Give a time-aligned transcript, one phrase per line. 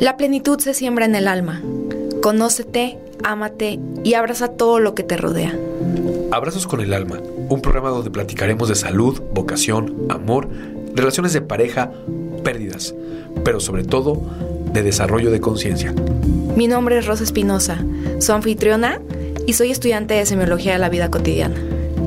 [0.00, 1.62] La plenitud se siembra en el alma.
[2.22, 5.56] Conócete, ámate y abraza todo lo que te rodea.
[6.30, 10.48] Abrazos con el alma, un programa donde platicaremos de salud, vocación, amor,
[10.94, 11.92] relaciones de pareja,
[12.42, 12.94] pérdidas,
[13.44, 14.20] pero sobre todo
[14.72, 15.94] de desarrollo de conciencia.
[16.56, 17.84] Mi nombre es Rosa Espinosa,
[18.18, 19.00] soy anfitriona
[19.46, 21.56] y soy estudiante de semiología de la vida cotidiana.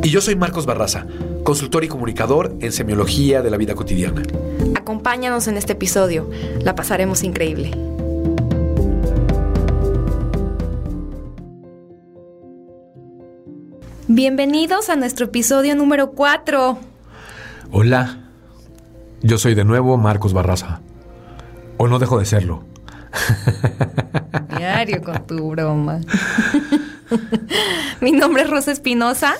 [0.04, 1.05] Y yo soy Marcos Barraza,
[1.43, 4.23] consultor y comunicador en semiología de la vida cotidiana.
[4.86, 6.29] Acompáñanos en este episodio,
[6.61, 7.71] la pasaremos increíble.
[14.08, 16.77] Bienvenidos a nuestro episodio número 4.
[17.71, 18.30] Hola,
[19.23, 20.81] yo soy de nuevo Marcos Barraza.
[21.77, 22.63] O no dejo de serlo.
[24.55, 26.02] Diario con tu broma.
[28.02, 29.33] Mi nombre es Rosa Espinosa,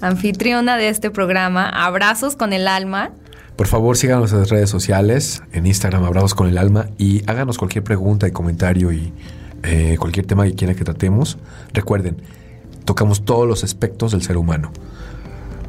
[0.00, 1.68] anfitriona de este programa.
[1.68, 3.12] Abrazos con el alma.
[3.56, 7.58] Por favor, síganos en las redes sociales, en Instagram, Abrazos con el Alma, y háganos
[7.58, 9.12] cualquier pregunta y comentario y
[9.62, 11.38] eh, cualquier tema que quieran que tratemos.
[11.72, 12.16] Recuerden,
[12.84, 14.72] tocamos todos los aspectos del ser humano.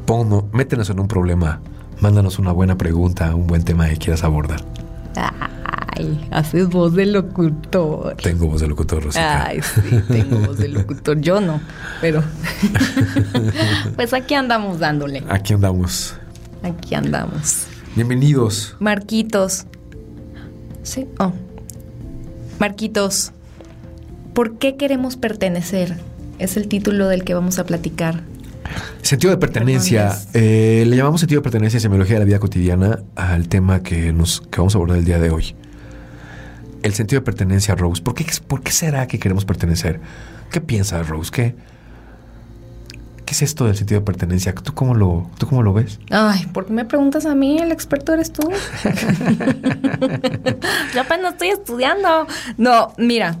[0.06, 1.60] Pongo, métenos en un problema,
[2.00, 4.64] mándanos una buena pregunta, un buen tema que quieras abordar.
[5.96, 8.16] Ay, haces voz de locutor.
[8.16, 9.46] Tengo voz de locutor, Rosita.
[9.46, 11.20] Ay, sí, tengo voz de locutor.
[11.20, 11.60] Yo no,
[12.00, 12.24] pero.
[13.94, 15.22] pues aquí andamos dándole.
[15.28, 16.16] Aquí andamos.
[16.62, 17.68] Aquí andamos.
[17.96, 18.76] Bienvenidos.
[18.80, 19.66] Marquitos.
[20.82, 21.06] Sí.
[21.20, 21.32] Oh.
[22.58, 23.32] Marquitos.
[24.34, 25.96] ¿Por qué queremos pertenecer?
[26.40, 28.24] Es el título del que vamos a platicar.
[29.02, 30.12] Sentido de pertenencia.
[30.32, 34.12] Eh, le llamamos sentido de pertenencia en semiología de la vida cotidiana al tema que,
[34.12, 35.54] nos, que vamos a abordar el día de hoy.
[36.82, 38.02] El sentido de pertenencia, Rose.
[38.02, 40.00] ¿Por qué, ¿Por qué será que queremos pertenecer?
[40.50, 41.30] ¿Qué piensas, Rose?
[41.30, 41.54] ¿Qué,
[43.26, 44.54] ¿Qué es esto del sentido de pertenencia?
[44.54, 45.98] ¿Tú cómo lo, tú cómo lo ves?
[46.10, 47.58] Ay, ¿por qué me preguntas a mí?
[47.58, 48.42] El experto eres tú.
[50.94, 52.26] Yo apenas estoy estudiando.
[52.58, 53.38] No, mira.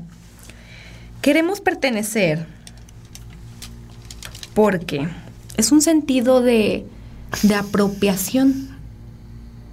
[1.20, 2.46] Queremos pertenecer
[4.54, 5.08] porque
[5.56, 6.86] es un sentido de,
[7.42, 8.68] de apropiación.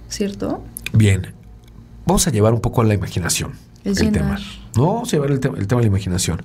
[0.08, 0.62] ¿Cierto?
[0.92, 1.32] Bien.
[2.06, 3.52] Vamos a llevar un poco a la imaginación
[3.84, 4.38] Es el llenar.
[4.38, 4.61] tema.
[4.76, 6.42] No, vamos a llevar el, te- el tema de la imaginación.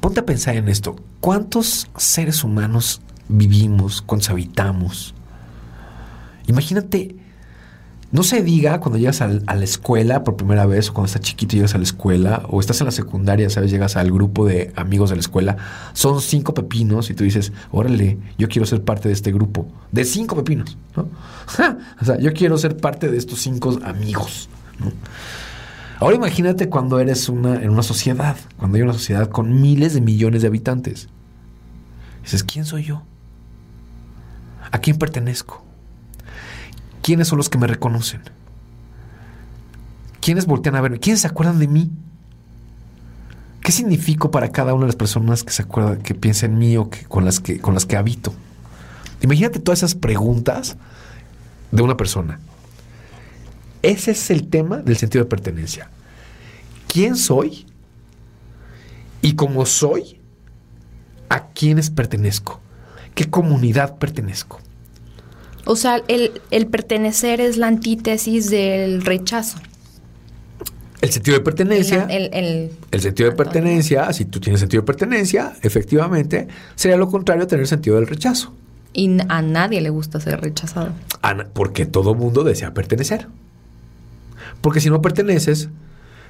[0.00, 0.96] Ponte a pensar en esto.
[1.20, 4.02] ¿Cuántos seres humanos vivimos?
[4.02, 5.14] ¿Cuántos habitamos?
[6.46, 7.14] Imagínate,
[8.10, 11.22] no se diga cuando llegas al- a la escuela por primera vez o cuando estás
[11.22, 13.70] chiquito y llegas a la escuela o estás en la secundaria, ¿sabes?
[13.70, 15.56] Llegas al grupo de amigos de la escuela.
[15.92, 19.66] Son cinco pepinos y tú dices, órale, yo quiero ser parte de este grupo.
[19.92, 21.02] De cinco pepinos, ¿no?
[22.00, 24.48] o sea, yo quiero ser parte de estos cinco amigos,
[24.78, 24.90] ¿no?
[26.02, 30.00] Ahora imagínate cuando eres una, en una sociedad, cuando hay una sociedad con miles de
[30.00, 31.08] millones de habitantes.
[32.24, 33.04] Dices, ¿quién soy yo?
[34.72, 35.64] ¿A quién pertenezco?
[37.02, 38.20] ¿Quiénes son los que me reconocen?
[40.20, 40.98] ¿Quiénes voltean a verme?
[40.98, 41.92] ¿Quiénes se acuerdan de mí?
[43.60, 46.76] ¿Qué significo para cada una de las personas que se acuerdan, que piensa en mí
[46.76, 48.34] o que, con, las que, con las que habito?
[49.20, 50.76] Imagínate todas esas preguntas
[51.70, 52.40] de una persona.
[53.82, 55.90] Ese es el tema del sentido de pertenencia.
[56.88, 57.66] ¿Quién soy?
[59.22, 60.20] Y como soy,
[61.28, 62.60] ¿a quiénes pertenezco?
[63.14, 64.60] ¿Qué comunidad pertenezco?
[65.64, 69.58] O sea, el, el pertenecer es la antítesis del rechazo.
[71.00, 72.04] El sentido de pertenencia.
[72.08, 77.08] El, el- El sentido de pertenencia, si tú tienes sentido de pertenencia, efectivamente, sería lo
[77.08, 78.54] contrario a tener sentido del rechazo.
[78.94, 80.90] y a nadie le gusta ser rechazado.
[81.54, 83.26] Porque todo mundo desea pertenecer.
[84.62, 85.68] Porque si no perteneces,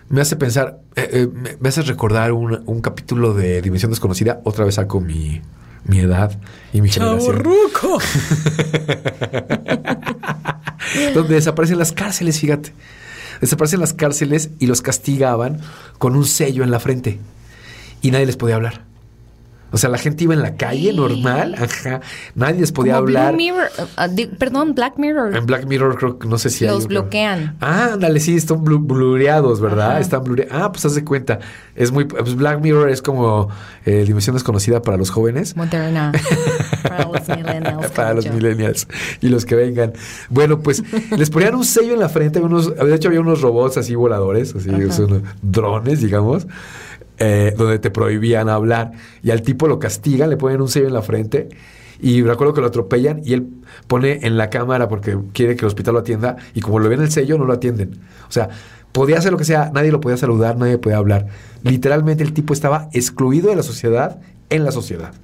[0.08, 4.40] me hace pensar, eh, eh, me, me hace recordar un, un capítulo de Dimensión Desconocida.
[4.44, 5.40] Otra vez saco mi,
[5.84, 6.38] mi edad
[6.72, 7.32] y mi generación.
[11.14, 12.72] donde desaparecen las cárceles, fíjate.
[13.40, 15.60] Desaparecen las cárceles y los castigaban
[15.98, 17.18] con un sello en la frente.
[18.00, 18.84] Y nadie les podía hablar.
[19.72, 22.00] O sea, la gente iba en la calle normal, ajá.
[22.34, 23.36] Nadie les podía Como Blue hablar.
[23.36, 25.34] Mirror, ah, perdón, Black Mirror.
[25.36, 27.56] En Black Mirror creo que no sé si Los bloquean.
[27.60, 29.92] Ah, ándale, sí, están blu- blureados, ¿verdad?
[29.92, 30.00] Ajá.
[30.00, 30.52] Están blureados.
[30.54, 31.38] Ah, pues haz de cuenta.
[31.74, 33.48] Es muy pues Black Mirror es como
[33.86, 35.56] eh, dimensión desconocida para los jóvenes.
[35.56, 36.12] Moderna.
[36.82, 37.90] Para los millennials.
[37.92, 38.88] para los millennials
[39.20, 39.92] y los que vengan.
[40.28, 40.82] Bueno, pues
[41.16, 44.54] les ponían un sello en la frente, unos, de hecho había unos robots así voladores,
[44.54, 46.46] así son drones, digamos,
[47.18, 48.92] eh, donde te prohibían hablar
[49.22, 51.48] y al tipo lo castigan, le ponen un sello en la frente
[52.00, 53.46] y recuerdo que lo atropellan y él
[53.86, 57.00] pone en la cámara porque quiere que el hospital lo atienda y como lo ven
[57.00, 58.00] el sello no lo atienden.
[58.28, 58.48] O sea,
[58.90, 61.28] podía hacer lo que sea, nadie lo podía saludar, nadie podía hablar.
[61.62, 64.20] Literalmente el tipo estaba excluido de la sociedad
[64.50, 65.14] en la sociedad.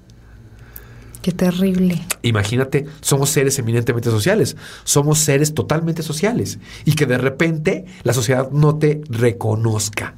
[1.21, 2.01] Qué terrible.
[2.23, 8.51] Imagínate, somos seres eminentemente sociales, somos seres totalmente sociales y que de repente la sociedad
[8.53, 10.15] no te reconozca.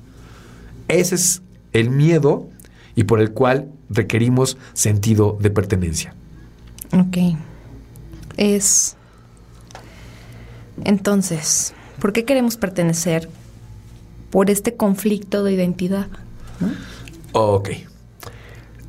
[0.88, 2.48] Ese es el miedo
[2.94, 6.14] y por el cual requerimos sentido de pertenencia.
[6.92, 7.36] Ok.
[8.36, 8.96] Es...
[10.84, 13.28] Entonces, ¿por qué queremos pertenecer?
[14.30, 16.08] Por este conflicto de identidad.
[17.32, 17.70] Ok.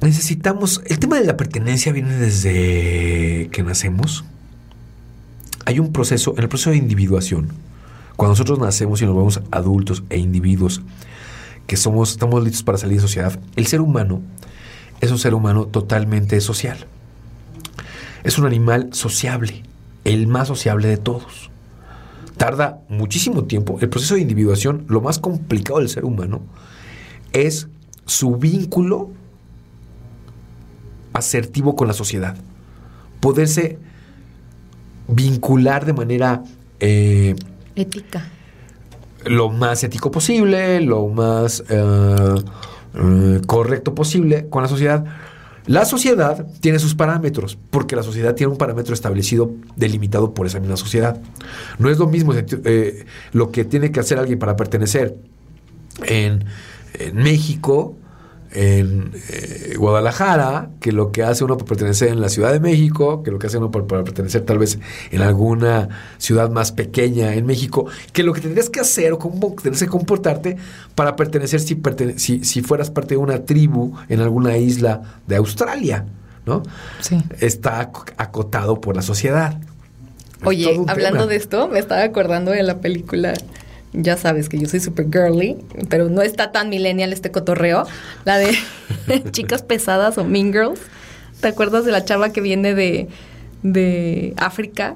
[0.01, 0.81] Necesitamos...
[0.85, 4.23] El tema de la pertenencia viene desde que nacemos.
[5.65, 7.49] Hay un proceso, en el proceso de individuación,
[8.15, 10.81] cuando nosotros nacemos y nos vemos adultos e individuos,
[11.71, 14.21] que somos, estamos listos para salir de sociedad, el ser humano
[14.99, 16.85] es un ser humano totalmente social.
[18.25, 19.63] Es un animal sociable,
[20.03, 21.49] el más sociable de todos.
[22.35, 23.77] Tarda muchísimo tiempo.
[23.79, 26.41] El proceso de individuación, lo más complicado del ser humano,
[27.31, 27.69] es
[28.05, 29.11] su vínculo
[31.13, 32.35] asertivo con la sociedad.
[33.21, 33.79] Poderse
[35.07, 36.43] vincular de manera...
[36.81, 37.33] Eh,
[37.77, 38.29] Ética
[39.25, 42.35] lo más ético posible, lo más eh,
[42.95, 45.05] eh, correcto posible con la sociedad.
[45.67, 50.59] La sociedad tiene sus parámetros, porque la sociedad tiene un parámetro establecido, delimitado por esa
[50.59, 51.21] misma sociedad.
[51.77, 55.15] No es lo mismo eh, lo que tiene que hacer alguien para pertenecer
[56.03, 56.45] en,
[56.95, 57.95] en México
[58.53, 63.23] en eh, Guadalajara, que lo que hace uno por pertenecer en la Ciudad de México,
[63.23, 64.79] que lo que hace uno por, pertenecer tal vez
[65.11, 69.55] en alguna ciudad más pequeña en México, que lo que tendrías que hacer o cómo
[69.55, 70.57] tendrías que comportarte
[70.95, 76.05] para pertenecer si, si, fueras parte de una tribu en alguna isla de Australia,
[76.45, 76.63] ¿no?
[76.99, 77.23] Sí.
[77.39, 79.59] Está acotado por la sociedad.
[80.43, 83.33] Oye, hablando de esto, me estaba acordando de la película
[83.93, 85.57] ya sabes que yo soy super girly,
[85.89, 87.85] pero no está tan millennial este cotorreo.
[88.25, 88.55] La de
[89.31, 90.79] chicas pesadas o mean girls.
[91.41, 93.07] ¿Te acuerdas de la chava que viene de,
[93.63, 94.95] de África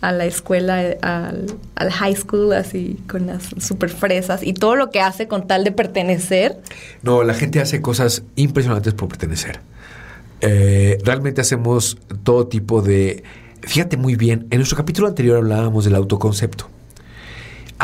[0.00, 1.46] a la escuela, al,
[1.76, 5.64] al, high school, así con las super fresas y todo lo que hace con tal
[5.64, 6.60] de pertenecer?
[7.02, 9.60] No, la gente hace cosas impresionantes por pertenecer.
[10.40, 13.22] Eh, realmente hacemos todo tipo de...
[13.62, 16.68] Fíjate muy bien, en nuestro capítulo anterior hablábamos del autoconcepto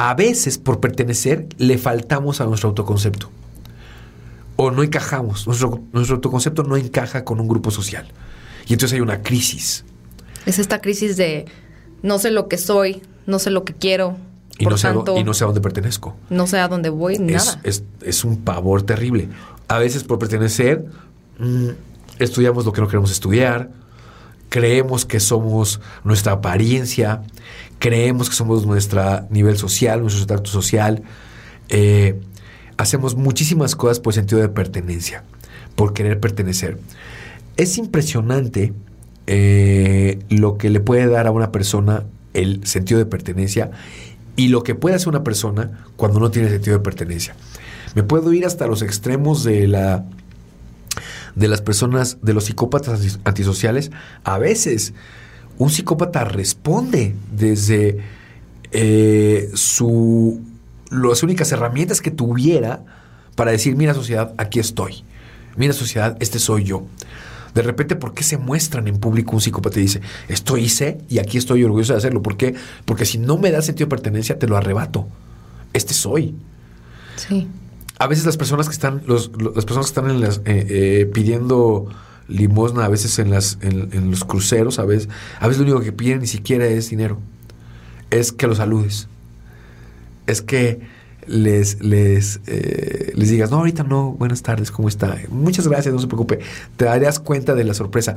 [0.03, 3.29] a veces por pertenecer le faltamos a nuestro autoconcepto.
[4.57, 8.09] O no encajamos, nuestro, autoconcepto no encaja con un grupo social.
[8.67, 9.85] Y entonces hay una crisis.
[10.47, 11.45] Es esta crisis de
[12.03, 14.17] no sé lo que soy, no sé lo que quiero.
[14.59, 16.17] Y, no, sé a, y no sé a dónde pertenezco.
[16.31, 17.61] No sé a dónde voy, es, nada.
[17.63, 19.29] Es, un pavor terrible.
[19.69, 20.83] A veces por pertenecer
[21.39, 21.69] mm,
[22.19, 23.69] estudiamos lo que no queremos estudiar,
[24.49, 27.23] creemos que somos nuestra apariencia,
[27.81, 31.03] creemos que somos nuestro nivel social, nuestro estatus social.
[31.71, 32.21] Eh,
[32.77, 35.25] hacemos muchísimas cosas por el sentido de pertenencia,
[35.75, 36.79] por querer pertenecer.
[37.57, 38.73] Es impresionante
[39.27, 42.05] eh, lo que le puede dar a una persona
[42.35, 43.71] el sentido de pertenencia
[44.37, 47.35] y lo que puede hacer una persona cuando no tiene sentido de pertenencia.
[47.95, 50.05] Me puedo ir hasta los extremos de la
[51.35, 53.91] de las personas, de los psicópatas antisociales.
[54.25, 54.93] A veces
[55.61, 57.99] un psicópata responde desde
[58.73, 60.41] eh, su,
[60.91, 62.83] las únicas herramientas que tuviera
[63.35, 65.05] para decir, mira sociedad, aquí estoy.
[65.57, 66.87] Mira sociedad, este soy yo.
[67.53, 71.19] De repente, ¿por qué se muestran en público un psicópata y dice, esto hice y
[71.19, 72.23] aquí estoy orgulloso de hacerlo?
[72.23, 72.55] ¿Por qué?
[72.87, 75.09] Porque si no me da sentido de pertenencia, te lo arrebato.
[75.75, 76.37] Este soy.
[77.17, 77.49] Sí.
[77.99, 81.91] A veces las personas que están, las personas que están en las, eh, eh, pidiendo
[82.31, 85.09] limosna a veces en, las, en, los cruceros, a veces,
[85.41, 87.19] a veces lo único que piden ni siquiera es dinero,
[88.11, 89.09] es que los saludes,
[90.27, 90.81] es que
[91.27, 95.19] les, les, eh, les digas, no, ahorita no, buenas tardes, ¿cómo está?
[95.29, 96.41] Muchas gracias, no se preocupe,
[96.77, 98.15] te darías cuenta de la sorpresa.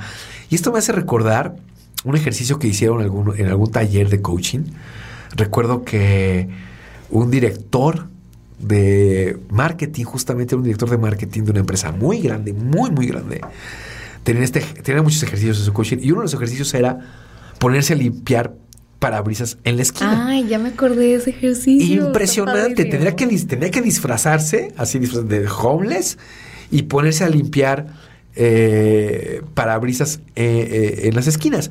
[0.49, 1.55] Y esto me hace recordar
[2.03, 4.61] un ejercicio que hicieron en algún, en algún taller de coaching.
[5.35, 6.49] Recuerdo que
[7.09, 8.07] un director
[8.59, 13.41] de marketing, justamente un director de marketing de una empresa muy grande, muy, muy grande,
[14.23, 14.63] Tenía este,
[15.01, 16.99] muchos ejercicios en su coaching y uno de los ejercicios era
[17.59, 18.55] ponerse a limpiar
[18.99, 20.27] parabrisas en la esquina.
[20.27, 22.07] Ay, ya me acordé de ese ejercicio.
[22.07, 22.85] Impresionante.
[22.85, 26.17] Tendría que, tenía que disfrazarse, así de homeless,
[26.71, 27.87] y ponerse a limpiar
[28.35, 31.69] eh, parabrisas eh, eh, en las esquinas.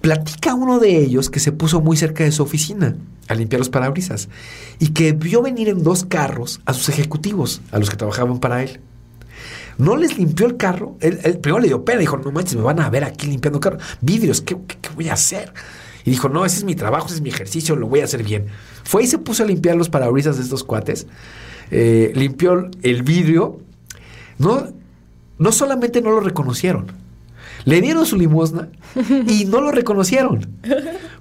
[0.00, 2.96] Platica uno de ellos que se puso muy cerca de su oficina
[3.28, 4.28] a limpiar los parabrisas
[4.78, 8.62] y que vio venir en dos carros a sus ejecutivos, a los que trabajaban para
[8.62, 8.80] él.
[9.78, 10.96] No les limpió el carro.
[11.00, 12.00] Él, primero le dio pena.
[12.00, 13.78] Dijo, no manches, me van a ver aquí limpiando carro.
[14.00, 14.56] Vidrios, ¿qué,
[14.94, 15.52] voy a hacer?
[16.04, 18.22] Y dijo, no, ese es mi trabajo, ese es mi ejercicio, lo voy a hacer
[18.22, 18.46] bien.
[18.84, 21.06] Fue y se puso a limpiar los parabrisas de estos cuates.
[21.70, 23.58] Eh, limpió el vidrio.
[24.38, 24.68] No,
[25.38, 26.92] no solamente no lo reconocieron,
[27.66, 28.68] Le dieron su limosna
[29.26, 30.46] y no lo reconocieron.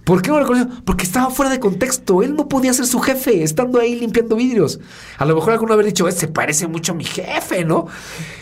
[0.04, 0.84] ¿Por qué no lo reconocieron?
[0.86, 2.22] Porque estaba fuera de contexto.
[2.22, 4.80] Él no podía ser su jefe estando ahí limpiando vidrios.
[5.18, 7.88] A lo mejor alguno habría dicho, se parece mucho a mi jefe, ¿no?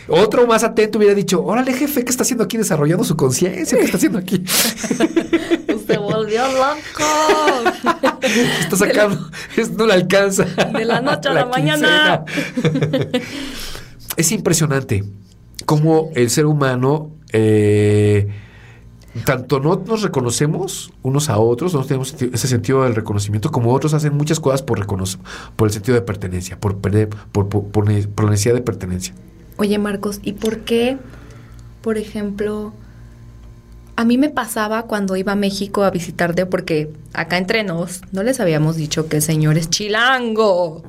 [0.06, 3.78] Otro más atento hubiera dicho, órale jefe, ¿qué está haciendo aquí desarrollando su conciencia?
[3.78, 4.44] ¿Qué está haciendo aquí?
[5.86, 8.20] Se volvió loco.
[8.60, 9.30] está sacando,
[9.78, 10.44] no le alcanza.
[10.44, 12.24] De la noche a la, mañana.
[14.18, 15.04] es impresionante
[15.64, 18.28] cómo el ser humano eh,
[19.24, 23.92] tanto no nos reconocemos unos a otros, no tenemos ese sentido del reconocimiento, como otros
[23.92, 24.78] hacen muchas cosas por
[25.56, 27.08] por el sentido de pertenencia, por, por,
[27.48, 29.14] por, por, necesidad de pertenencia.
[29.56, 30.96] Oye, Marcos, ¿y por qué,
[31.82, 32.72] por ejemplo,
[33.96, 38.24] a mí me pasaba cuando iba a México a visitarte porque acá entre nos no
[38.24, 40.82] les habíamos dicho que el señor es chilango.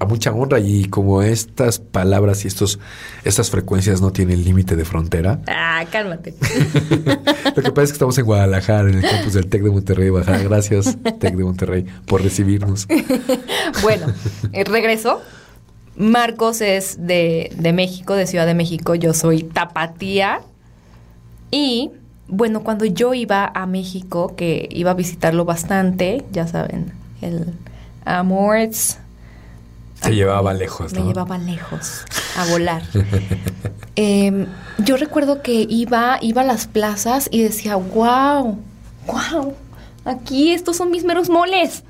[0.00, 2.80] A mucha honra y como estas palabras y estos
[3.24, 5.40] estas frecuencias no tienen límite de frontera.
[5.46, 6.34] Ah, cálmate.
[7.56, 10.10] Lo que pasa es que estamos en Guadalajara, en el campus del TEC de Monterrey,
[10.10, 10.38] Baja.
[10.38, 12.88] Gracias, TEC de Monterrey, por recibirnos.
[13.82, 14.06] bueno,
[14.52, 15.20] eh, regreso.
[15.96, 18.94] Marcos es de, de México, de Ciudad de México.
[18.94, 20.40] Yo soy tapatía.
[21.50, 21.90] Y
[22.28, 26.92] bueno, cuando yo iba a México, que iba a visitarlo bastante, ya saben,
[27.22, 27.54] el
[28.04, 28.98] Amorts.
[30.02, 31.00] Se llevaba lejos, ¿no?
[31.00, 32.04] Me llevaba lejos
[32.36, 32.82] a volar.
[34.00, 34.46] Em,
[34.78, 38.56] yo recuerdo que iba, iba a las plazas y decía, wow,
[39.08, 39.54] wow,
[40.04, 41.82] aquí estos son mis meros moles.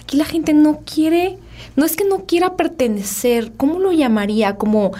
[0.00, 1.38] Aquí la gente no quiere,
[1.76, 4.56] no es que no quiera pertenecer, ¿cómo lo llamaría?
[4.56, 4.92] Como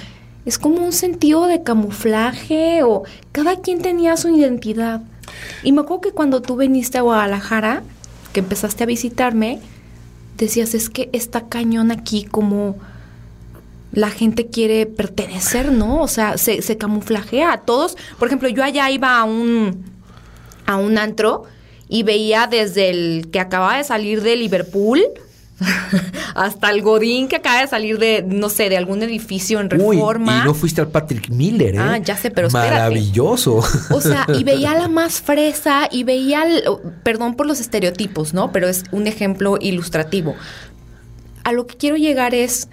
[0.45, 5.03] es como un sentido de camuflaje o cada quien tenía su identidad.
[5.63, 7.83] Y me acuerdo que cuando tú viniste a Guadalajara,
[8.33, 9.61] que empezaste a visitarme,
[10.37, 12.77] decías, es que está cañón aquí como
[13.93, 16.01] la gente quiere pertenecer, ¿no?
[16.01, 17.97] O sea, se, camuflajea a todos.
[18.19, 19.85] Por ejemplo, yo allá iba a un,
[20.67, 21.45] a un antro
[21.89, 25.03] y veía desde el que acababa de salir de Liverpool
[26.35, 30.43] hasta el Godín que acaba de salir de, no sé, de algún edificio en reforma.
[30.43, 31.79] y no fuiste al Patrick Miller, ¿eh?
[31.79, 33.63] Ah, ya sé, pero Maravilloso.
[33.91, 36.45] O sea, y veía la más fresa y veía,
[37.03, 38.53] perdón por los estereotipos, ¿no?
[38.53, 40.35] Pero es un ejemplo ilustrativo.
[41.45, 42.69] A lo que quiero llegar es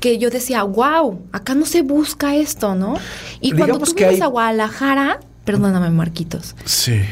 [0.00, 2.94] que yo decía, wow, acá no se busca esto, ¿no?
[3.40, 6.56] Y cuando tú vienes a Guadalajara, perdóname, Marquitos.
[6.64, 7.02] Sí.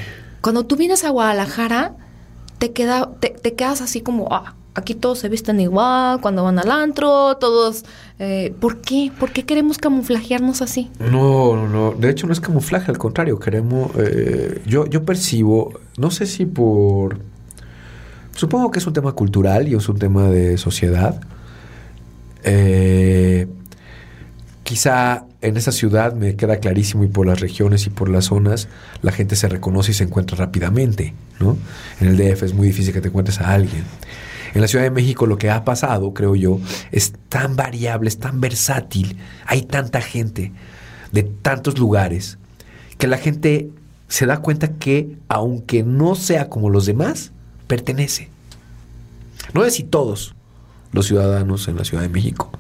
[0.41, 1.95] Cuando tú vienes a Guadalajara,
[2.59, 6.59] te, queda, te, te quedas así como, ah, aquí todos se visten igual, cuando van
[6.59, 7.85] al antro, todos...
[8.19, 9.13] Eh, ¿Por qué?
[9.19, 10.91] ¿Por qué queremos camuflajearnos así?
[10.99, 11.93] No, no, no.
[11.93, 13.91] De hecho no es camuflaje, al contrario, queremos...
[13.97, 17.19] Eh, yo, yo percibo, no sé si por...
[18.35, 21.21] Supongo que es un tema cultural y es un tema de sociedad.
[22.45, 23.49] Eh,
[24.63, 28.69] quizá en esa ciudad me queda clarísimo y por las regiones y por las zonas
[29.03, 31.57] la gente se reconoce y se encuentra rápidamente, ¿no?
[32.01, 33.85] En el DF es muy difícil que te encuentres a alguien.
[34.55, 38.19] En la Ciudad de México lo que ha pasado, creo yo, es tan variable, es
[38.19, 40.53] tan versátil, hay tanta gente
[41.13, 42.39] de tantos lugares,
[42.99, 43.71] que la gente
[44.09, 47.33] se da cuenta que, aunque no sea como los demás,
[47.67, 48.29] pertenece.
[49.55, 50.35] No es si todos
[50.93, 52.51] los ciudadanos en la Ciudad de México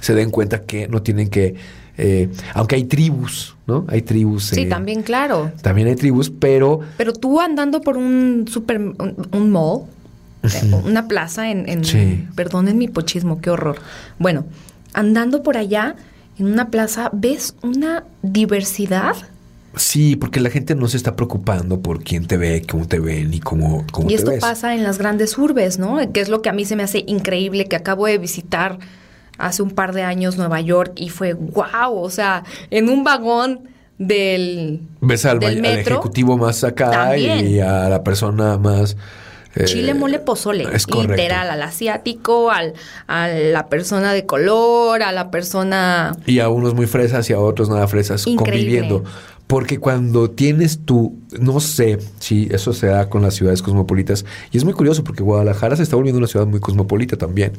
[0.00, 1.56] se den cuenta que no tienen que
[2.02, 3.84] eh, aunque hay tribus, ¿no?
[3.88, 4.44] Hay tribus.
[4.44, 5.52] Sí, eh, también, claro.
[5.60, 6.80] También hay tribus, pero.
[6.96, 9.82] Pero tú andando por un super, un mall,
[10.84, 13.78] una plaza en, en perdonen mi pochismo, qué horror.
[14.18, 14.46] Bueno,
[14.92, 15.96] andando por allá
[16.38, 19.14] en una plaza ves una diversidad.
[19.76, 23.32] Sí, porque la gente no se está preocupando por quién te ve, cómo te ven
[23.32, 25.98] y cómo, cómo y esto pasa en las grandes urbes, ¿no?
[26.12, 28.78] Que es lo que a mí se me hace increíble, que acabo de visitar
[29.38, 33.68] hace un par de años Nueva York y fue wow, o sea, en un vagón
[33.98, 38.96] del, Ves al, ejecutivo más acá y a la persona más
[39.64, 42.74] Chile mole pozole, literal, al asiático, al,
[43.08, 46.16] a la persona de color, a la persona...
[46.24, 49.02] Y a unos muy fresas y a otros nada fresas, conviviendo.
[49.48, 54.58] Porque cuando tienes tú, no sé si eso se da con las ciudades cosmopolitas, y
[54.58, 57.54] es muy curioso porque Guadalajara se está volviendo una ciudad muy cosmopolita también.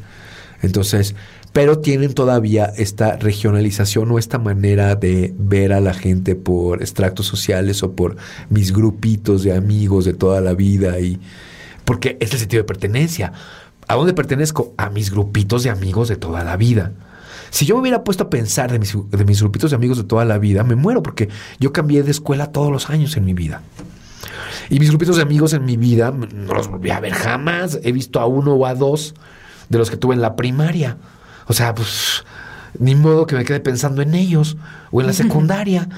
[0.62, 1.16] Entonces,
[1.52, 7.26] pero tienen todavía esta regionalización o esta manera de ver a la gente por extractos
[7.26, 8.16] sociales o por
[8.50, 11.20] mis grupitos de amigos de toda la vida y
[11.86, 13.34] porque es el sentido de pertenencia.
[13.88, 14.74] ¿A dónde pertenezco?
[14.78, 16.92] A mis grupitos de amigos de toda la vida.
[17.50, 20.06] Si yo me hubiera puesto a pensar de mis, de mis grupitos de amigos de
[20.06, 21.28] toda la vida, me muero porque
[21.60, 23.62] yo cambié de escuela todos los años en mi vida.
[24.70, 27.80] Y mis grupitos de amigos en mi vida no los volví a ver jamás.
[27.84, 29.14] He visto a uno o a dos
[29.68, 30.98] de los que tuve en la primaria.
[31.48, 32.24] O sea, pues
[32.80, 34.56] ni modo que me quede pensando en ellos
[34.92, 35.90] o en la secundaria.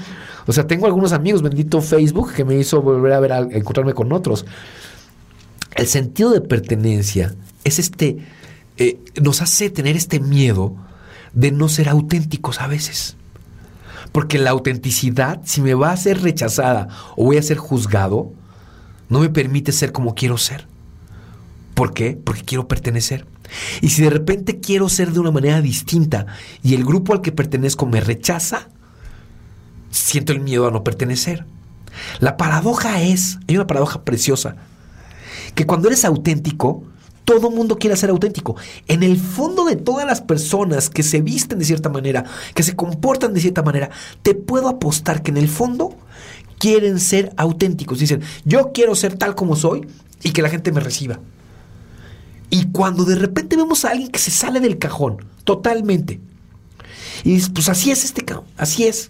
[0.48, 3.94] O sea, tengo algunos amigos, bendito Facebook, que me hizo volver a ver, a encontrarme
[3.94, 4.46] con otros.
[5.76, 8.18] El sentido de pertenencia es este,
[8.78, 10.76] eh, nos hace tener este miedo
[11.34, 13.16] de no ser auténticos a veces.
[14.12, 18.32] Porque la autenticidad, si me va a ser rechazada o voy a ser juzgado,
[19.10, 20.68] no me permite ser como quiero ser.
[21.74, 22.18] ¿Por qué?
[22.24, 23.26] Porque quiero pertenecer.
[23.82, 26.28] Y si de repente quiero ser de una manera distinta
[26.64, 28.70] y el grupo al que pertenezco me rechaza,
[29.90, 31.46] siento el miedo a no pertenecer.
[32.20, 34.56] La paradoja es, hay una paradoja preciosa,
[35.56, 36.84] que cuando eres auténtico,
[37.26, 38.56] todo mundo quiere ser auténtico.
[38.88, 42.76] En el fondo de todas las personas que se visten de cierta manera, que se
[42.76, 43.90] comportan de cierta manera,
[44.22, 45.96] te puedo apostar que en el fondo
[46.60, 48.00] quieren ser auténticos.
[48.00, 49.88] Dicen, yo quiero ser tal como soy
[50.22, 51.20] y que la gente me reciba.
[52.50, 56.20] Y cuando de repente vemos a alguien que se sale del cajón, totalmente,
[57.24, 59.10] y dices, pues así es este cabrón, así es.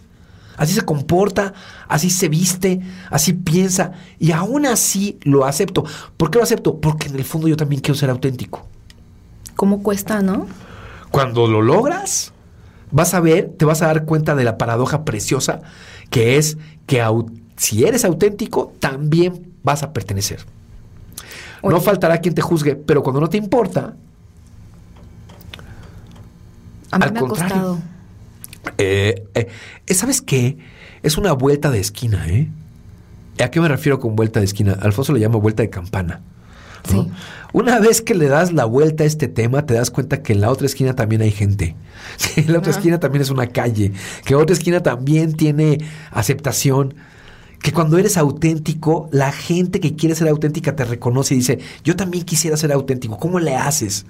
[0.58, 1.54] Así se comporta,
[1.88, 3.94] así se viste, así piensa.
[4.20, 5.84] Y aún así lo acepto.
[6.18, 6.80] ¿Por qué lo acepto?
[6.80, 8.68] Porque en el fondo yo también quiero ser auténtico.
[9.56, 10.48] ¿Cómo cuesta, no?
[11.12, 12.34] Cuando lo logras,
[12.92, 15.62] vas a ver, te vas a dar cuenta de la paradoja preciosa
[16.10, 17.04] que es que
[17.58, 20.46] si eres auténtico, también vas a pertenecer.
[21.64, 23.96] No faltará quien te juzgue, pero cuando no te importa.
[26.92, 27.80] A mí me ha costado.
[28.78, 30.58] Eh, eh, ¿Sabes qué?
[31.02, 32.48] Es una vuelta de esquina, ¿eh?
[33.44, 34.78] ¿A qué me refiero con vuelta de esquina?
[34.82, 36.22] Alfonso le llama vuelta de campana.
[36.90, 37.08] Sí.
[37.54, 40.42] Una vez que le das la vuelta a este tema, te das cuenta que en
[40.42, 41.76] la otra esquina también hay gente.
[42.36, 43.94] Que en la otra esquina también es una calle.
[44.26, 45.80] Que la otra esquina también tiene
[46.12, 46.96] aceptación
[47.64, 51.96] que cuando eres auténtico, la gente que quiere ser auténtica te reconoce y dice, yo
[51.96, 54.06] también quisiera ser auténtico, ¿cómo le haces?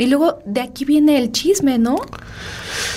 [0.00, 1.96] Y luego de aquí viene el chisme, ¿no?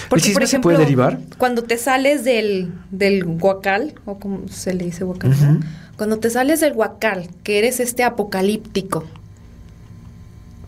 [0.08, 1.20] Porque, ¿El chisme se puede derivar?
[1.38, 5.36] Cuando te sales del, del guacal, o como se le dice guacal,
[5.98, 9.04] cuando te sales del guacal, que eres este apocalíptico,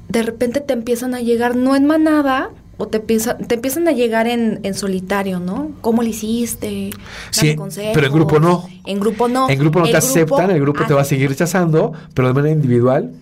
[0.10, 4.28] de repente te empiezan a llegar, no en manada, o te, te empiezan a llegar
[4.28, 5.72] en, en, solitario, ¿no?
[5.80, 6.90] ¿Cómo lo hiciste?
[7.30, 7.56] Sí,
[7.94, 8.68] pero en grupo no.
[8.86, 9.50] En grupo no.
[9.50, 12.54] En grupo no te aceptan, el grupo te va a seguir rechazando, pero de manera
[12.54, 13.14] individual.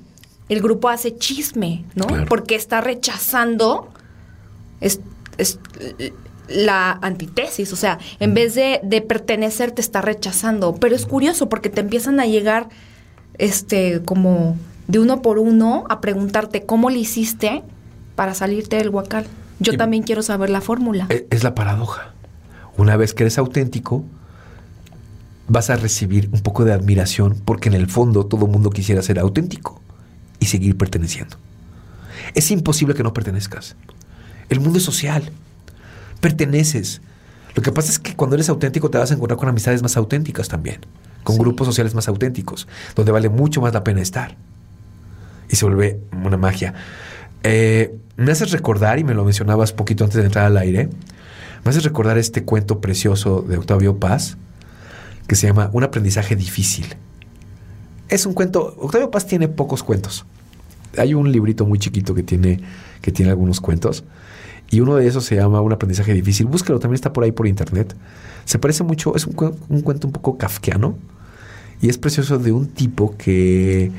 [0.53, 2.07] El grupo hace chisme, ¿no?
[2.27, 3.89] Porque está rechazando
[4.83, 4.99] es,
[5.37, 5.59] es,
[6.47, 8.33] la antítesis, o sea, en mm.
[8.33, 10.75] vez de, de pertenecer te está rechazando.
[10.75, 12.69] Pero es curioso porque te empiezan a llegar,
[13.37, 17.63] este, como de uno por uno a preguntarte cómo lo hiciste
[18.15, 19.25] para salirte del huacal.
[19.59, 21.07] Yo también quiero saber la fórmula.
[21.09, 22.13] E, es la paradoja.
[22.75, 24.03] Una vez que eres auténtico,
[25.47, 29.19] vas a recibir un poco de admiración porque en el fondo todo mundo quisiera ser
[29.19, 29.82] auténtico
[30.43, 31.37] y seguir perteneciendo.
[32.35, 33.77] Es imposible que no pertenezcas.
[34.49, 35.31] El mundo es social.
[36.19, 37.01] Perteneces.
[37.55, 39.95] Lo que pasa es que cuando eres auténtico te vas a encontrar con amistades más
[39.95, 40.81] auténticas también,
[41.23, 44.35] con grupos sociales más auténticos, donde vale mucho más la pena estar.
[45.49, 46.73] Y se vuelve una magia.
[47.43, 50.89] Eh, me haces recordar, y me lo mencionabas poquito antes de entrar al aire,
[51.63, 54.35] me haces recordar este cuento precioso de Octavio Paz,
[55.25, 56.97] que se llama Un aprendizaje difícil.
[58.13, 60.23] Es un cuento, Octavio Paz tiene pocos cuentos.
[60.99, 62.59] Hay un librito muy chiquito que tiene,
[63.01, 64.03] que tiene algunos cuentos.
[64.69, 66.45] Y uno de esos se llama Un aprendizaje difícil.
[66.45, 67.95] Búscalo, también está por ahí por internet.
[68.45, 69.35] Se parece mucho, es un,
[69.67, 70.95] un cuento un poco kafkiano.
[71.81, 73.91] Y es precioso de un tipo que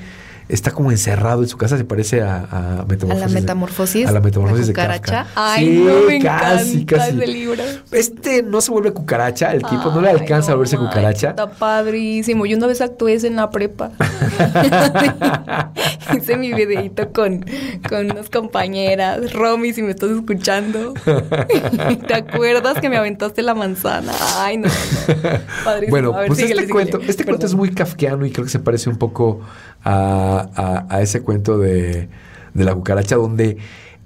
[0.48, 4.07] está como encerrado en su casa, se parece a, a, metamorfosis, a la metamorfosis.
[4.09, 5.26] A la metamorfosis de Kafka.
[5.35, 7.16] Ay, sí, no, me casi, casi.
[7.16, 7.62] ese libro.
[7.90, 11.30] Este no se vuelve cucaracha, el tipo no le alcanza a volverse cucaracha.
[11.30, 12.46] Está padrísimo.
[12.46, 13.90] Yo una vez actué en la prepa.
[16.16, 17.44] Hice mi videito con,
[17.88, 19.32] con unas compañeras.
[19.32, 20.94] Romy, si me estás escuchando.
[22.06, 24.12] ¿Te acuerdas que me aventaste la manzana?
[24.36, 24.68] Ay, no,
[25.64, 25.90] Padrísimo.
[25.90, 28.96] Bueno, pues este, cuento, este cuento es muy kafkiano y creo que se parece un
[28.96, 29.40] poco
[29.84, 32.08] a, ese cuento de,
[32.54, 33.58] la cucaracha, donde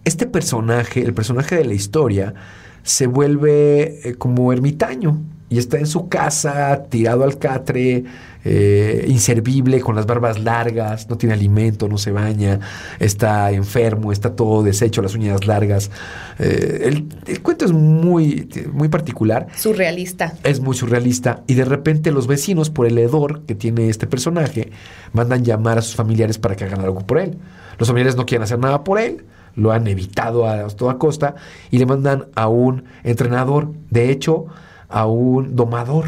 [0.05, 2.35] este personaje, el personaje de la historia,
[2.83, 8.05] se vuelve eh, como ermitaño y está en su casa, tirado al catre,
[8.51, 12.61] eh, inservible, con las barbas largas, no tiene alimento, no se baña,
[12.99, 15.91] está enfermo, está todo deshecho, las uñas largas.
[16.39, 19.49] Eh, el, cuento es muy, muy particular.
[19.55, 20.33] Surrealista.
[20.45, 21.43] Es muy surrealista.
[21.47, 24.71] Y de repente los vecinos, por el hedor que tiene este personaje,
[25.13, 27.37] mandan llamar a sus familiares para que hagan algo por él.
[27.77, 31.35] Los familiares no quieren hacer nada por él, lo han evitado a toda costa
[31.71, 34.47] y le mandan a un entrenador, de hecho,
[34.89, 36.07] a un domador.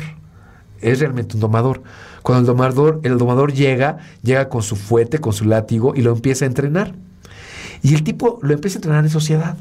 [0.80, 1.82] Es realmente un domador.
[2.22, 6.12] Cuando el domador, el domador llega, llega con su fuete, con su látigo y lo
[6.12, 6.94] empieza a entrenar.
[7.82, 9.56] Y el tipo lo empieza a entrenar en sociedad.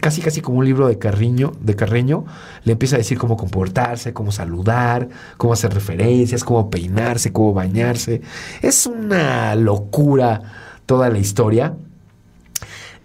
[0.00, 2.24] casi casi como un libro de Carriño, de Carreño,
[2.64, 8.22] le empieza a decir cómo comportarse, cómo saludar, cómo hacer referencias, cómo peinarse, cómo bañarse.
[8.62, 10.40] Es una locura
[10.86, 11.74] toda la historia.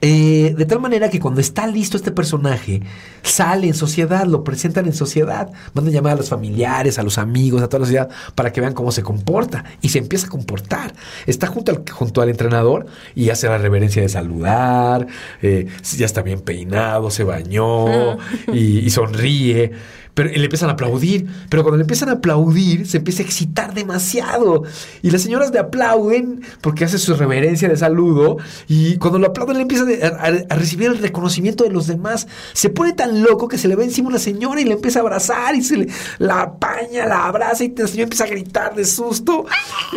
[0.02, 2.82] Eh, de tal manera que cuando está listo este personaje,
[3.24, 7.64] sale en sociedad, lo presentan en sociedad, mandan llamar a los familiares, a los amigos,
[7.64, 9.66] a toda la sociedad, para que vean cómo se comporta.
[9.82, 10.94] Y se empieza a comportar.
[11.26, 15.08] Está junto al, junto al entrenador y hace la reverencia de saludar,
[15.42, 18.18] eh, ya está bien peinado, se bañó
[18.54, 19.74] y sonríe
[20.18, 21.28] pero le empiezan a aplaudir.
[21.48, 24.64] Pero cuando le empiezan a aplaudir, se empieza a excitar demasiado.
[25.04, 28.38] Y las señoras le aplauden porque hace su reverencia de saludo.
[28.68, 29.86] Y cuando lo aplauden, le empieza
[30.18, 32.28] a, recibir el reconocimiento de los demás.
[32.54, 35.02] Se pone tan loco que se le ve encima una señora y le empieza a
[35.04, 38.86] abrazar y se le la apaña, la abraza y la señora empieza a gritar de
[38.86, 39.46] susto.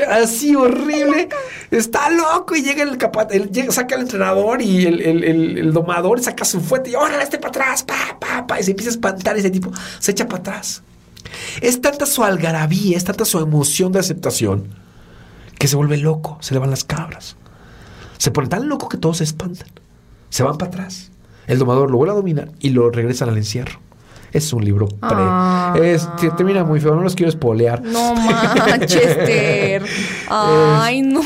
[0.07, 1.31] Así horrible.
[1.71, 6.45] Está loco y llega el capaz, llega, saca el entrenador y el, el, domador saca
[6.45, 9.39] su fuerte y órale, este para atrás, pa, pa, pa, y se empieza a espantar
[9.39, 9.71] ese tipo
[10.11, 10.83] echa para atrás.
[11.61, 14.69] Es tanta su algarabía, es tanta su emoción de aceptación
[15.59, 17.37] que se vuelve loco, se le van las cabras.
[18.17, 19.69] Se pone tan loco que todos se espantan.
[20.31, 21.11] Se van para atrás.
[21.47, 23.79] El domador lo vuelve a dominar y lo regresan al encierro.
[24.33, 24.99] Es un libro pre.
[25.11, 25.75] Ah.
[26.37, 27.83] termina muy feo, no los quiero espolear.
[27.83, 29.85] No Manchester.
[30.31, 31.21] Ay, no.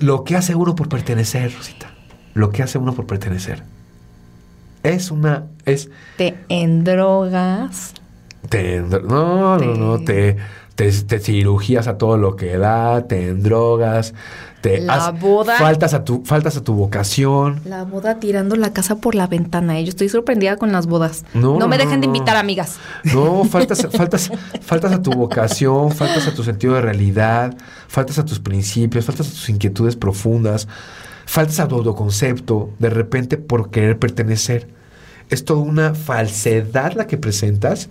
[0.00, 1.94] Lo que hace uno por pertenecer, Rosita.
[2.34, 3.64] Lo que hace uno por pertenecer.
[4.82, 5.46] Es una.
[5.64, 5.88] Es.
[6.16, 7.94] Te endrogas
[8.48, 10.36] te, no, no, no, te,
[10.74, 14.14] te, cirugías a todo lo que da, te endrogas,
[14.60, 17.60] te la boda, faltas a tu faltas a tu vocación.
[17.64, 19.78] La boda tirando la casa por la ventana.
[19.78, 19.84] ¿eh?
[19.84, 21.24] Yo estoy sorprendida con las bodas.
[21.34, 22.78] No, me dejen de invitar amigas.
[23.04, 24.30] No, faltas, faltas,
[24.62, 27.54] faltas a tu vocación, faltas a tu sentido de realidad,
[27.88, 30.66] faltas a tus principios, faltas a tus inquietudes profundas,
[31.26, 34.68] faltas a tu autoconcepto, de repente por querer pertenecer.
[35.30, 37.88] Es toda una falsedad la que presentas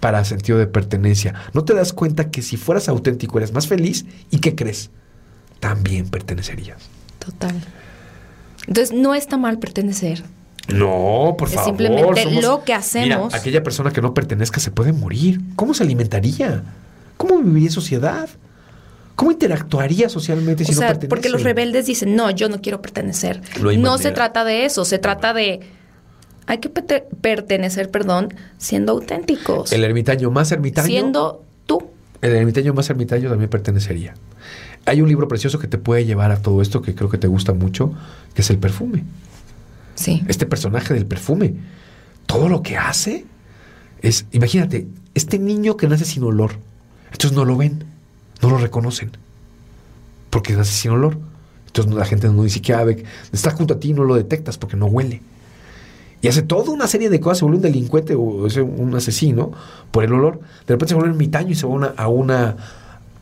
[0.00, 1.34] para sentido de pertenencia.
[1.52, 4.90] No te das cuenta que si fueras auténtico eres más feliz y ¿qué crees?
[5.60, 6.82] También pertenecerías.
[7.18, 7.54] Total.
[8.66, 10.24] Entonces no está mal pertenecer.
[10.68, 11.66] No, por favor.
[11.66, 13.26] Simplemente lo que hacemos.
[13.26, 15.40] Mira, aquella persona que no pertenezca se puede morir.
[15.56, 16.62] ¿Cómo se alimentaría?
[17.16, 18.28] ¿Cómo viviría en sociedad?
[19.16, 21.08] ¿Cómo interactuaría socialmente si no pertenece?
[21.08, 23.42] Porque los rebeldes dicen, no, yo no quiero pertenecer.
[23.78, 25.60] No se trata de eso, se trata de
[26.50, 29.70] hay que pertenecer, perdón, siendo auténticos.
[29.70, 30.84] El ermitaño más ermitaño.
[30.84, 31.90] Siendo tú.
[32.22, 34.14] El ermitaño más ermitaño también pertenecería.
[34.84, 37.28] Hay un libro precioso que te puede llevar a todo esto que creo que te
[37.28, 37.94] gusta mucho,
[38.34, 39.04] que es el perfume.
[39.94, 40.24] Sí.
[40.26, 41.54] Este personaje del perfume,
[42.26, 43.26] todo lo que hace
[44.02, 46.54] es, imagínate, este niño que nace sin olor,
[47.12, 47.84] entonces no lo ven,
[48.42, 49.12] no lo reconocen,
[50.30, 51.16] porque nace sin olor.
[51.68, 54.76] Entonces la gente no dice que está junto a ti y no lo detectas porque
[54.76, 55.22] no huele.
[56.22, 59.52] Y hace toda una serie de cosas, se vuelve un delincuente o un asesino
[59.90, 60.40] por el olor.
[60.66, 62.56] De repente se vuelve un mitaño y se va a una,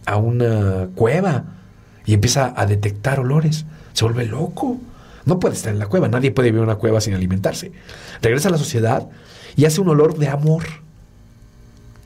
[0.04, 1.44] a una cueva
[2.06, 3.66] y empieza a detectar olores.
[3.92, 4.78] Se vuelve loco.
[5.26, 7.70] No puede estar en la cueva, nadie puede vivir en una cueva sin alimentarse.
[8.22, 9.08] Regresa a la sociedad
[9.56, 10.64] y hace un olor de amor.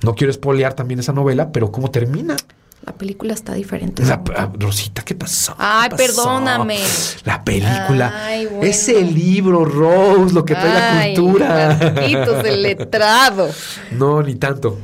[0.02, 2.36] No quiero espolear también esa novela, pero ¿cómo termina?
[2.84, 4.02] La película está diferente.
[4.36, 5.54] Ah, Rosita, ¿qué pasó?
[5.56, 6.78] Ay, perdóname.
[7.24, 8.12] La película.
[8.26, 11.78] Ay, Ese libro, Rose, lo que trae la cultura.
[11.94, 13.48] Marquitos, el letrado.
[13.92, 14.78] No, ni tanto.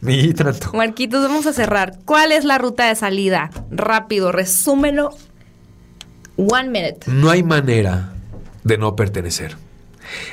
[0.00, 0.72] Ni tanto.
[0.72, 1.98] Marquitos, vamos a cerrar.
[2.06, 3.50] ¿Cuál es la ruta de salida?
[3.70, 5.10] Rápido, resúmelo.
[6.36, 7.00] One minute.
[7.06, 8.14] No hay manera
[8.64, 9.56] de no pertenecer.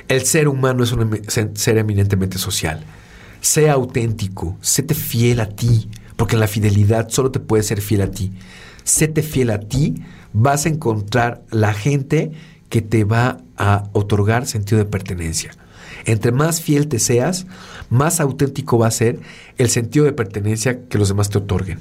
[0.07, 1.21] El ser humano es un
[1.55, 2.83] ser eminentemente social.
[3.41, 8.11] Sea auténtico, séte fiel a ti, porque la fidelidad solo te puede ser fiel a
[8.11, 8.33] ti.
[8.83, 10.03] Séte fiel a ti,
[10.33, 12.33] vas a encontrar la gente
[12.67, 15.51] que te va a otorgar sentido de pertenencia.
[16.03, 17.47] Entre más fiel te seas,
[17.89, 19.21] más auténtico va a ser
[19.57, 21.79] el sentido de pertenencia que los demás te otorguen.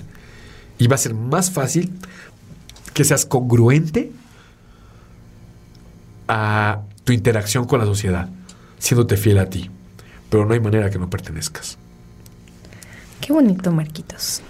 [0.79, 1.92] Y va a ser más fácil
[2.94, 4.12] que seas congruente
[6.29, 8.29] a tu interacción con la sociedad,
[8.79, 9.68] siéndote fiel a ti.
[10.31, 11.77] Pero no hay manera que no pertenezcas.
[13.28, 14.40] Qué bonito, Marquitos.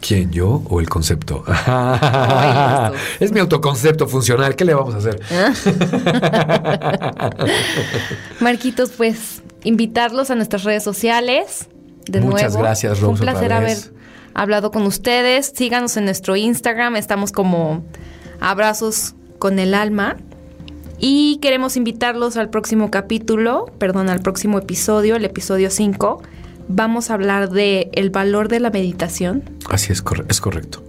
[0.00, 1.44] ¿Quién, yo o el concepto?
[3.20, 4.56] es mi autoconcepto funcional.
[4.56, 5.20] ¿Qué le vamos a hacer?
[8.40, 11.68] Marquitos, pues invitarlos a nuestras redes sociales.
[12.06, 13.12] De Muchas gracias, Rose.
[13.12, 13.78] un placer haber
[14.34, 15.52] hablado con ustedes.
[15.54, 16.96] Síganos en nuestro Instagram.
[16.96, 17.84] Estamos como
[18.40, 20.16] Abrazos con el Alma.
[20.98, 26.22] Y queremos invitarlos al próximo capítulo, perdón, al próximo episodio, el episodio 5
[26.68, 29.42] vamos a hablar de el valor de la meditación.
[29.70, 30.82] Así es, es correcto.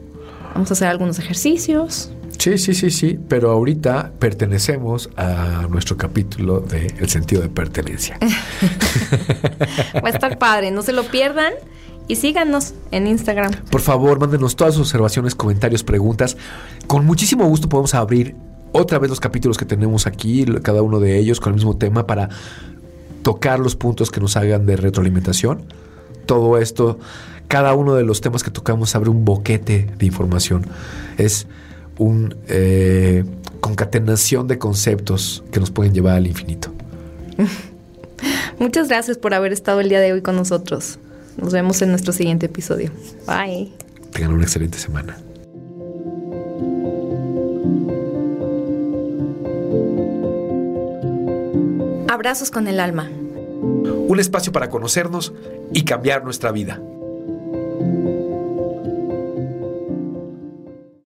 [0.53, 6.59] Vamos a hacer algunos ejercicios Sí, sí, sí, sí, pero ahorita pertenecemos a nuestro capítulo
[6.59, 8.19] de El sentido de pertenencia.
[9.95, 11.53] Va a estar padre, no se lo pierdan.
[12.07, 13.51] Y síganos en Instagram.
[13.71, 16.37] Por favor, mándenos todas sus observaciones, comentarios, preguntas.
[16.85, 18.35] Con muchísimo gusto podemos abrir
[18.73, 22.05] otra vez los capítulos que tenemos aquí, cada uno de ellos con el mismo tema
[22.05, 22.29] para
[23.25, 25.63] tocar los puntos que nos hagan de retroalimentación.
[26.27, 26.99] Todo esto,
[27.47, 30.67] cada uno de los temas que tocamos abre un boquete de información.
[31.17, 31.47] Es
[31.97, 33.25] un eh,
[33.61, 36.71] concatenación de conceptos que nos pueden llevar al infinito.
[38.59, 40.99] Muchas gracias por haber estado el día de hoy con nosotros.
[41.35, 42.91] Nos vemos en nuestro siguiente episodio.
[43.25, 43.73] Bye.
[44.11, 45.17] Tengan una excelente semana.
[52.25, 53.07] Abrazos con el alma.
[53.07, 55.31] Un espacio para conocernos
[55.71, 56.81] y cambiar nuestra vida.